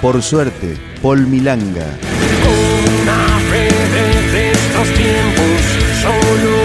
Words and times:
Por 0.00 0.22
suerte, 0.22 0.78
Paul 1.02 1.26
Milanga. 1.26 1.98
Una 3.02 3.38
red 3.50 4.32
de 4.32 4.52
estos 4.52 4.88
tiempos, 4.94 5.60
solo 6.00 6.59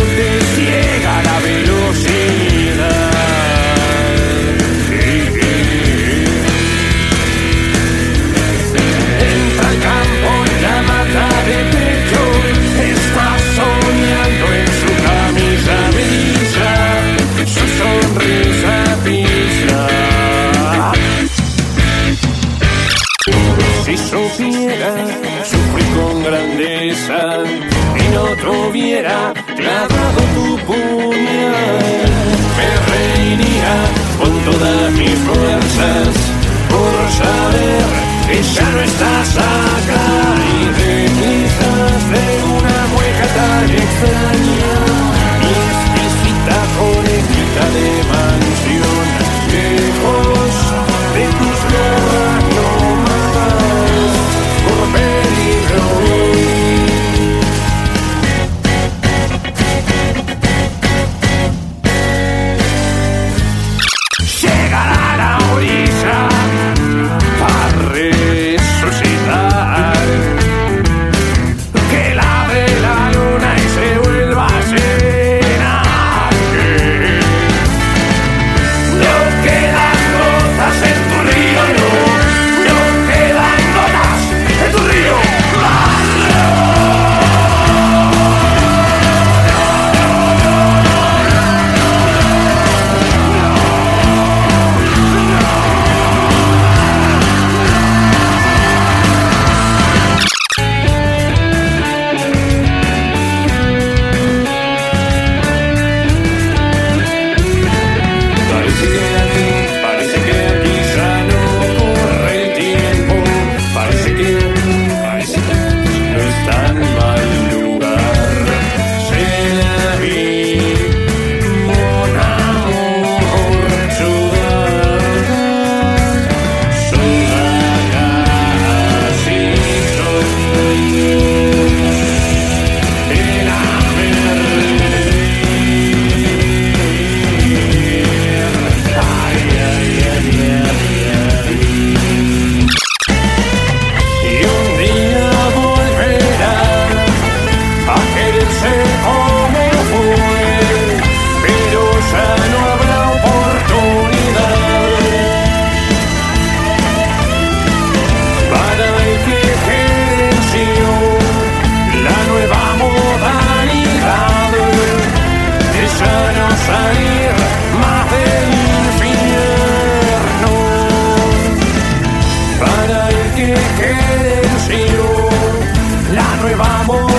que 173.35 173.53
queden 173.79 174.59
sin 174.65 174.97
luz. 174.97 176.13
La 176.13 176.35
nueva 176.41 176.83
moda. 176.87 177.14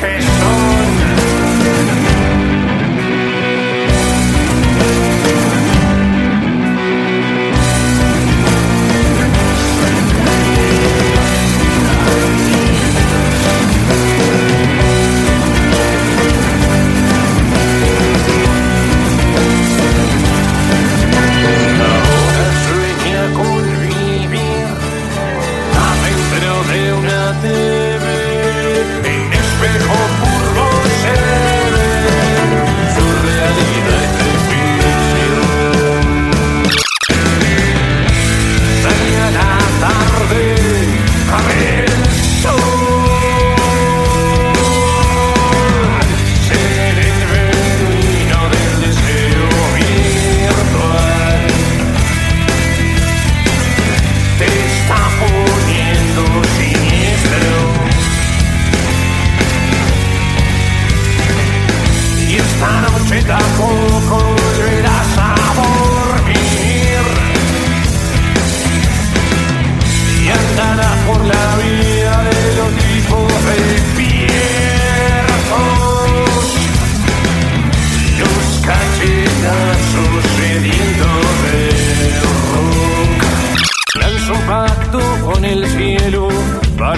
can't 0.00 0.29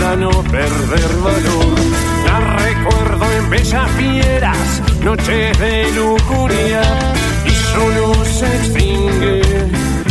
para 0.03 0.17
no 0.17 0.31
perder 0.31 1.17
valor. 1.23 1.79
La 2.27 2.41
recuerdo 2.41 3.25
en 3.39 3.51
bellas 3.51 3.91
fieras 3.93 4.83
noches 5.01 5.59
de 5.59 5.93
lujuria 5.93 6.83
y 7.47 7.51
solo 7.51 8.25
se 8.25 8.47
extingue 8.57 9.43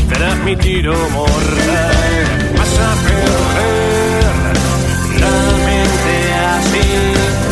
tras 0.10 0.38
mi 0.46 0.56
tiro 0.56 0.94
mortal 1.12 1.96
vas 2.58 2.80
a 2.90 2.92
perder 3.08 4.24
la 5.24 5.36
mente 5.68 6.16
así 6.56 7.51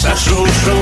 Sasha 0.00 0.46
Show. 0.46 0.79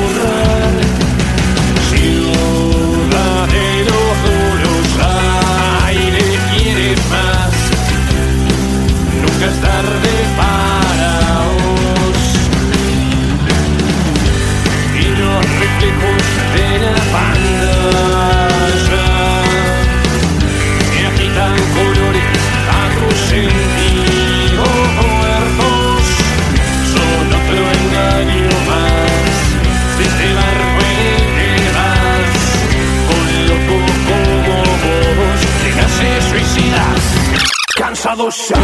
Cansados 38.01 38.49
ya 38.49 38.55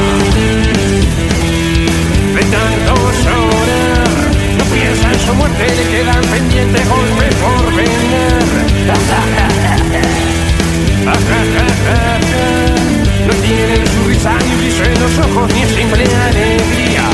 de 2.34 2.40
tanto 2.40 2.94
llorar. 3.24 4.08
No 4.58 4.64
piensa 4.66 5.12
en 5.12 5.18
su 5.18 5.34
muerte, 5.34 5.66
le 5.74 5.84
quedan 5.90 6.22
pendientes 6.22 6.88
golpes 6.88 7.34
por 7.34 7.74
venir. 7.74 7.90
No 13.26 13.34
tienen 13.34 13.86
su 13.86 14.04
risa 14.06 14.38
ni 14.38 14.54
brillo 14.54 14.84
en 14.84 15.00
los 15.00 15.18
ojos 15.18 15.52
ni 15.52 15.64
simple 15.64 16.04
alegría. 16.04 17.13